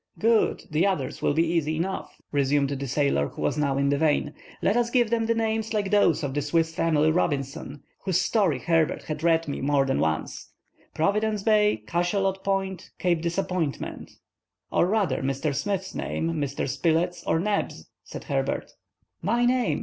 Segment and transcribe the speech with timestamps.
[0.17, 0.63] "Good!
[0.71, 4.33] the others will be easy enough," resumed the sailor, who was now in the vein.
[4.63, 9.03] "Let us give them names like those of the Swiss family Robinson, whose story Herbert
[9.03, 14.13] has read me more than once:—'Providence Bay,' 'Cochalot Point,' 'Cape Disappointment.'"
[14.71, 15.53] "Or rather Mr.
[15.53, 16.67] Smith's name, Mr.
[16.67, 18.71] Spilett's, or Neb's," said Herbert.
[19.21, 19.79] "My name!"